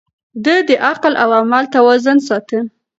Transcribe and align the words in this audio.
ده 0.43 0.55
د 0.67 0.69
عقل 0.87 1.13
او 1.23 1.29
عمل 1.39 1.65
توازن 1.75 2.17
ساته. 2.27 2.59